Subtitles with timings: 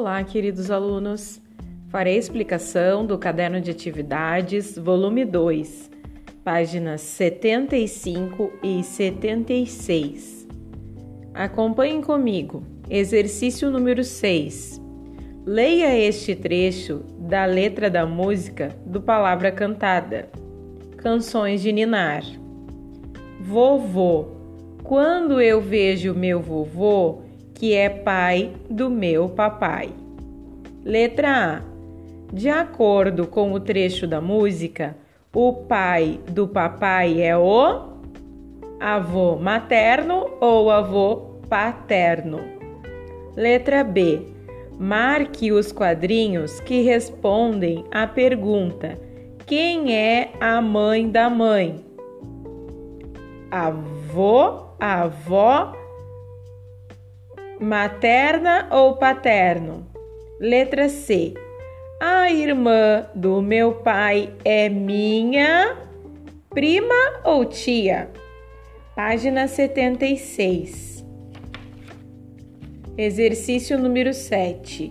[0.00, 1.42] Olá, queridos alunos.
[1.88, 5.90] Farei explicação do caderno de atividades, volume 2,
[6.42, 10.48] páginas 75 e 76.
[11.34, 12.62] Acompanhem comigo.
[12.88, 14.80] Exercício número 6.
[15.44, 20.30] Leia este trecho da letra da música do Palavra Cantada.
[20.96, 22.24] Canções de Ninar.
[23.38, 24.28] Vovô.
[24.82, 27.28] Quando eu vejo meu vovô,
[27.60, 29.90] que é pai do meu papai.
[30.82, 31.62] Letra A.
[32.32, 34.96] De acordo com o trecho da música,
[35.34, 37.98] o pai do papai é o
[38.80, 42.40] avô materno ou avô paterno.
[43.36, 44.22] Letra B.
[44.78, 48.98] Marque os quadrinhos que respondem à pergunta:
[49.44, 51.84] quem é a mãe da mãe?
[53.50, 55.74] Avô, avó,
[57.60, 59.86] materna ou paterno?
[60.40, 61.34] Letra C.
[62.00, 65.76] A irmã do meu pai é minha
[66.48, 68.08] prima ou tia?
[68.96, 71.04] Página 76.
[72.96, 74.90] Exercício número 7.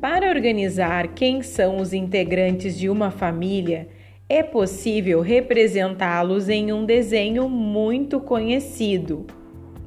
[0.00, 3.88] Para organizar quem são os integrantes de uma família,
[4.28, 9.24] é possível representá-los em um desenho muito conhecido.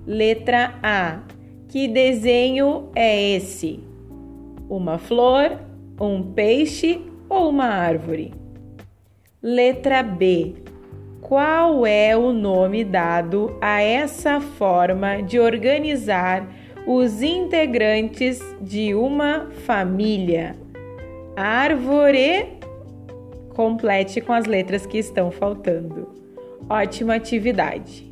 [0.07, 1.23] Letra A
[1.69, 3.79] que desenho é esse?
[4.67, 5.59] Uma flor,
[6.01, 8.33] um peixe ou uma árvore?
[9.41, 10.55] Letra B.
[11.21, 16.49] Qual é o nome dado a essa forma de organizar
[16.87, 20.55] os integrantes de uma família?
[21.35, 22.57] Árvore.
[23.53, 26.09] Complete com as letras que estão faltando.
[26.67, 28.08] Ótima atividade!